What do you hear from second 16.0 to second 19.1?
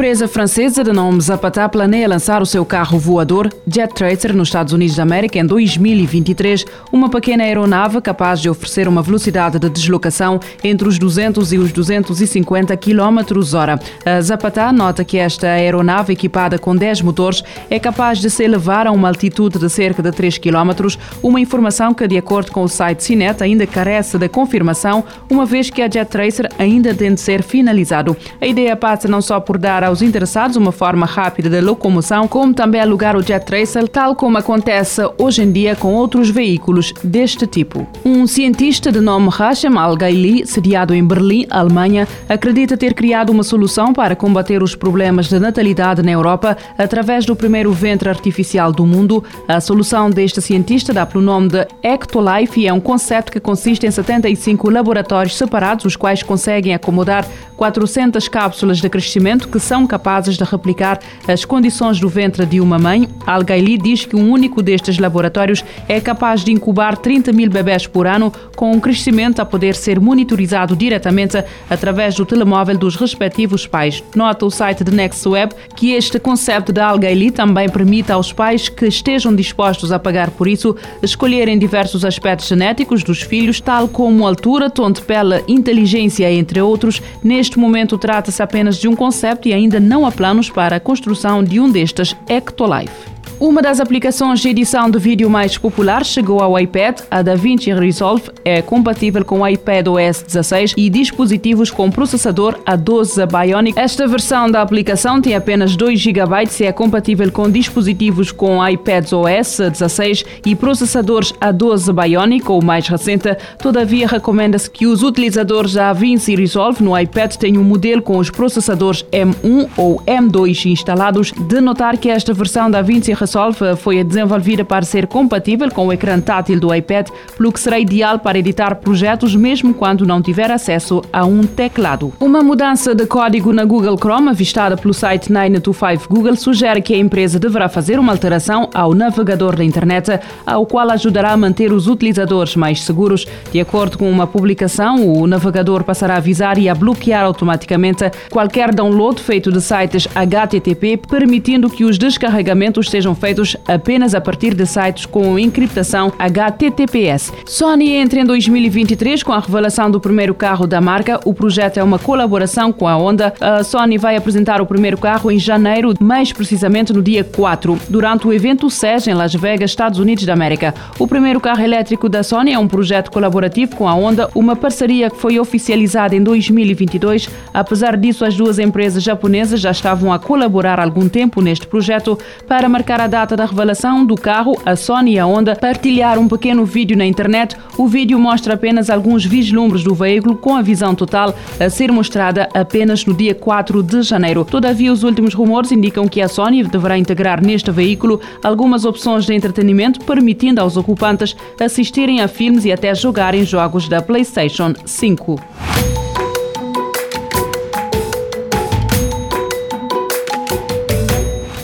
equipada com 10 motores é capaz de se elevar a uma